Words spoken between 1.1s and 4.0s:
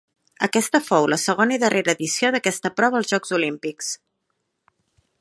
la segona i darrere edició d'aquesta prova als Jocs Olímpics.